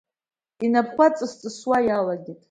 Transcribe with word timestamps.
Инапқәа 0.65 1.05
ҵыс-ҵысуа 1.15 1.77
иалагеит. 1.83 2.37